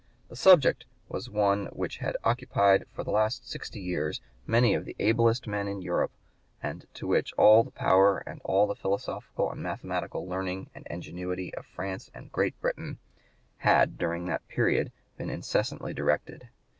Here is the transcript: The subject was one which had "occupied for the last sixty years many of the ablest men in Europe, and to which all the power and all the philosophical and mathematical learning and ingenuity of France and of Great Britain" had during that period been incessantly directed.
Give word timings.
The 0.29 0.35
subject 0.35 0.85
was 1.09 1.29
one 1.29 1.67
which 1.67 1.97
had 1.99 2.17
"occupied 2.23 2.87
for 2.91 3.03
the 3.03 3.11
last 3.11 3.47
sixty 3.47 3.79
years 3.79 4.19
many 4.47 4.73
of 4.73 4.83
the 4.83 4.95
ablest 4.97 5.45
men 5.45 5.67
in 5.67 5.83
Europe, 5.83 6.09
and 6.63 6.87
to 6.95 7.05
which 7.05 7.33
all 7.35 7.63
the 7.63 7.69
power 7.69 8.17
and 8.25 8.41
all 8.43 8.65
the 8.65 8.73
philosophical 8.73 9.51
and 9.51 9.61
mathematical 9.61 10.25
learning 10.27 10.71
and 10.73 10.87
ingenuity 10.89 11.53
of 11.53 11.67
France 11.67 12.09
and 12.15 12.25
of 12.25 12.31
Great 12.31 12.59
Britain" 12.59 12.97
had 13.57 13.99
during 13.99 14.25
that 14.25 14.47
period 14.47 14.91
been 15.17 15.29
incessantly 15.29 15.93
directed. 15.93 16.49